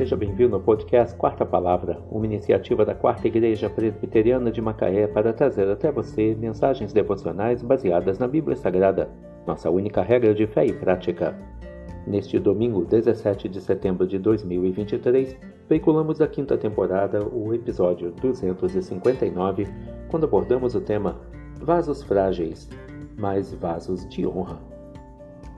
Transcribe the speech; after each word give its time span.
seja 0.00 0.16
bem-vindo 0.16 0.56
ao 0.56 0.62
podcast 0.62 1.14
Quarta 1.14 1.44
Palavra, 1.44 2.00
uma 2.10 2.24
iniciativa 2.24 2.86
da 2.86 2.94
Quarta 2.94 3.28
Igreja 3.28 3.68
Presbiteriana 3.68 4.50
de 4.50 4.58
Macaé 4.58 5.06
para 5.06 5.30
trazer 5.30 5.68
até 5.68 5.92
você 5.92 6.34
mensagens 6.34 6.90
devocionais 6.90 7.62
baseadas 7.62 8.18
na 8.18 8.26
Bíblia 8.26 8.56
Sagrada, 8.56 9.10
nossa 9.46 9.68
única 9.68 10.00
regra 10.00 10.34
de 10.34 10.46
fé 10.46 10.64
e 10.64 10.72
prática. 10.72 11.38
Neste 12.06 12.38
domingo, 12.38 12.86
17 12.86 13.46
de 13.46 13.60
setembro 13.60 14.06
de 14.06 14.18
2023, 14.18 15.36
veiculamos 15.68 16.16
da 16.16 16.26
quinta 16.26 16.56
temporada 16.56 17.22
o 17.22 17.52
episódio 17.52 18.10
259, 18.10 19.68
quando 20.08 20.24
abordamos 20.24 20.74
o 20.74 20.80
tema 20.80 21.20
Vasos 21.60 22.02
Frágeis, 22.02 22.70
mas 23.18 23.52
Vasos 23.52 24.08
de 24.08 24.26
Honra. 24.26 24.62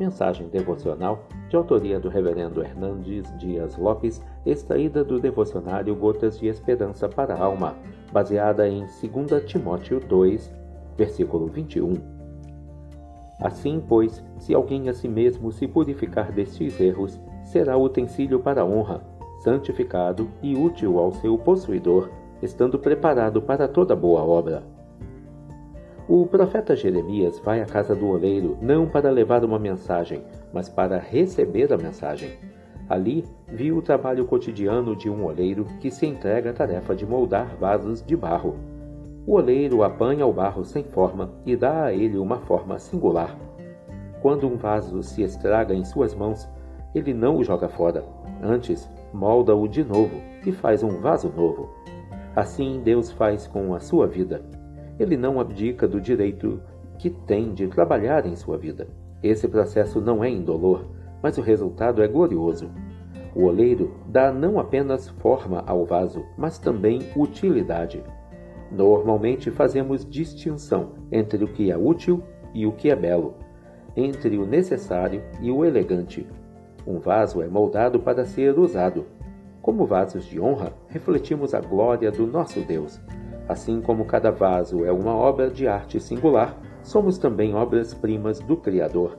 Mensagem 0.00 0.48
devocional 0.48 1.28
de 1.52 1.56
autoria 1.56 2.00
do 2.00 2.08
Reverendo 2.08 2.62
Hernandes 2.62 3.30
Dias 3.36 3.76
Lopes, 3.76 4.22
extraída 4.46 5.04
do 5.04 5.20
devocionário 5.20 5.94
Gotas 5.94 6.38
de 6.38 6.46
Esperança 6.46 7.10
para 7.10 7.34
a 7.34 7.44
Alma, 7.44 7.76
baseada 8.10 8.66
em 8.66 8.86
2 8.86 9.44
Timóteo 9.44 10.00
2, 10.00 10.50
versículo 10.96 11.48
21. 11.48 11.92
Assim, 13.38 13.84
pois, 13.86 14.24
se 14.38 14.54
alguém 14.54 14.88
a 14.88 14.94
si 14.94 15.06
mesmo 15.06 15.52
se 15.52 15.68
purificar 15.68 16.32
destes 16.32 16.80
erros, 16.80 17.20
será 17.44 17.76
utensílio 17.76 18.40
para 18.40 18.64
honra, 18.64 19.02
santificado 19.40 20.30
e 20.42 20.56
útil 20.56 20.98
ao 20.98 21.12
seu 21.12 21.36
possuidor, 21.36 22.08
estando 22.40 22.78
preparado 22.78 23.42
para 23.42 23.68
toda 23.68 23.94
boa 23.94 24.22
obra. 24.22 24.62
O 26.08 26.26
profeta 26.26 26.74
Jeremias 26.74 27.38
vai 27.38 27.62
à 27.62 27.64
casa 27.64 27.94
do 27.94 28.08
oleiro 28.08 28.58
não 28.60 28.88
para 28.88 29.08
levar 29.08 29.44
uma 29.44 29.58
mensagem, 29.58 30.20
mas 30.52 30.68
para 30.68 30.98
receber 30.98 31.72
a 31.72 31.76
mensagem. 31.76 32.32
Ali 32.88 33.24
viu 33.46 33.76
o 33.76 33.82
trabalho 33.82 34.24
cotidiano 34.24 34.96
de 34.96 35.08
um 35.08 35.24
oleiro 35.24 35.64
que 35.78 35.92
se 35.92 36.04
entrega 36.04 36.50
à 36.50 36.52
tarefa 36.52 36.92
de 36.92 37.06
moldar 37.06 37.54
vasos 37.56 38.02
de 38.04 38.16
barro. 38.16 38.56
O 39.24 39.34
oleiro 39.34 39.84
apanha 39.84 40.26
o 40.26 40.32
barro 40.32 40.64
sem 40.64 40.82
forma 40.82 41.30
e 41.46 41.54
dá 41.54 41.84
a 41.84 41.92
ele 41.94 42.18
uma 42.18 42.38
forma 42.38 42.80
singular. 42.80 43.38
Quando 44.20 44.48
um 44.48 44.56
vaso 44.56 45.04
se 45.04 45.22
estraga 45.22 45.72
em 45.72 45.84
suas 45.84 46.16
mãos, 46.16 46.48
ele 46.92 47.14
não 47.14 47.36
o 47.36 47.44
joga 47.44 47.68
fora, 47.68 48.04
antes 48.42 48.90
molda-o 49.12 49.68
de 49.68 49.84
novo 49.84 50.20
e 50.44 50.50
faz 50.50 50.82
um 50.82 51.00
vaso 51.00 51.32
novo. 51.34 51.70
Assim 52.34 52.80
Deus 52.82 53.12
faz 53.12 53.46
com 53.46 53.72
a 53.72 53.78
sua 53.78 54.08
vida 54.08 54.42
ele 55.02 55.16
não 55.16 55.40
abdica 55.40 55.86
do 55.88 56.00
direito 56.00 56.60
que 56.98 57.10
tem 57.10 57.52
de 57.52 57.66
trabalhar 57.66 58.24
em 58.26 58.36
sua 58.36 58.56
vida. 58.56 58.86
Esse 59.22 59.48
processo 59.48 60.00
não 60.00 60.22
é 60.22 60.30
indolor, 60.30 60.86
mas 61.22 61.38
o 61.38 61.42
resultado 61.42 62.02
é 62.02 62.08
glorioso. 62.08 62.70
O 63.34 63.44
oleiro 63.44 63.94
dá 64.06 64.32
não 64.32 64.58
apenas 64.58 65.08
forma 65.08 65.62
ao 65.66 65.84
vaso, 65.84 66.24
mas 66.36 66.58
também 66.58 67.00
utilidade. 67.16 68.02
Normalmente 68.70 69.50
fazemos 69.50 70.08
distinção 70.08 70.92
entre 71.10 71.42
o 71.44 71.48
que 71.48 71.70
é 71.70 71.76
útil 71.76 72.22
e 72.54 72.66
o 72.66 72.72
que 72.72 72.90
é 72.90 72.96
belo, 72.96 73.34
entre 73.96 74.38
o 74.38 74.46
necessário 74.46 75.22
e 75.40 75.50
o 75.50 75.64
elegante. 75.64 76.26
Um 76.86 76.98
vaso 76.98 77.42
é 77.42 77.48
moldado 77.48 78.00
para 78.00 78.24
ser 78.24 78.58
usado. 78.58 79.04
Como 79.60 79.86
vasos 79.86 80.24
de 80.24 80.40
honra, 80.40 80.72
refletimos 80.88 81.54
a 81.54 81.60
glória 81.60 82.10
do 82.10 82.26
nosso 82.26 82.60
Deus. 82.60 83.00
Assim 83.48 83.80
como 83.80 84.04
cada 84.04 84.30
vaso 84.30 84.84
é 84.84 84.92
uma 84.92 85.14
obra 85.14 85.50
de 85.50 85.66
arte 85.66 85.98
singular, 86.00 86.56
somos 86.82 87.18
também 87.18 87.54
obras-primas 87.54 88.38
do 88.38 88.56
Criador. 88.56 89.18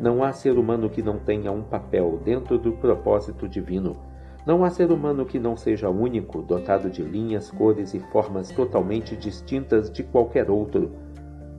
Não 0.00 0.24
há 0.24 0.32
ser 0.32 0.58
humano 0.58 0.88
que 0.88 1.02
não 1.02 1.18
tenha 1.18 1.52
um 1.52 1.62
papel 1.62 2.18
dentro 2.24 2.58
do 2.58 2.72
propósito 2.72 3.46
divino. 3.46 3.96
Não 4.46 4.64
há 4.64 4.70
ser 4.70 4.90
humano 4.90 5.26
que 5.26 5.38
não 5.38 5.56
seja 5.56 5.90
único, 5.90 6.40
dotado 6.40 6.88
de 6.88 7.02
linhas, 7.02 7.50
cores 7.50 7.92
e 7.92 8.00
formas 8.00 8.50
totalmente 8.50 9.14
distintas 9.14 9.90
de 9.90 10.02
qualquer 10.02 10.50
outro. 10.50 10.92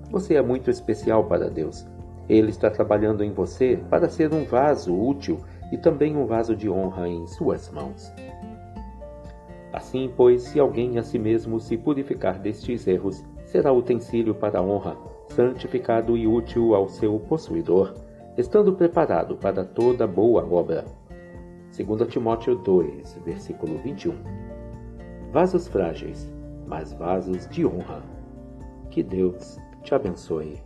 Você 0.10 0.34
é 0.34 0.42
muito 0.42 0.72
especial 0.72 1.26
para 1.26 1.50
Deus. 1.50 1.86
Ele 2.28 2.50
está 2.50 2.72
trabalhando 2.72 3.24
em 3.24 3.32
você 3.32 3.80
para 3.90 4.10
ser 4.10 4.34
um 4.34 4.44
vaso 4.44 4.94
útil 4.98 5.40
e 5.72 5.78
também 5.78 6.18
um 6.18 6.26
vaso 6.26 6.56
de 6.56 6.70
honra 6.70 7.08
em 7.08 7.28
suas 7.28 7.70
mãos. 7.70 8.12
Assim, 9.74 10.12
pois, 10.16 10.44
se 10.44 10.60
alguém 10.60 10.98
a 10.98 11.04
si 11.04 11.18
mesmo 11.18 11.60
se 11.60 11.78
purificar 11.78 12.40
destes 12.40 12.86
erros, 12.88 13.24
será 13.46 13.72
utensílio 13.72 14.36
para 14.36 14.60
a 14.60 14.62
honra, 14.62 14.98
santificado 15.30 16.18
e 16.18 16.28
útil 16.28 16.76
ao 16.76 16.90
seu 16.90 17.20
possuidor, 17.20 17.94
estando 18.38 18.74
preparado 18.74 19.36
para 19.38 19.64
toda 19.64 20.06
boa 20.06 20.46
obra. 20.46 20.86
2 21.76 22.08
Timóteo 22.10 22.56
2, 22.56 23.20
versículo 23.26 23.78
21. 23.78 24.14
Vasos 25.32 25.68
frágeis, 25.68 26.30
mas 26.68 26.92
vasos 26.92 27.48
de 27.50 27.66
honra. 27.66 28.04
Que 28.90 29.02
Deus 29.02 29.58
te 29.84 29.96
abençoe. 29.96 30.62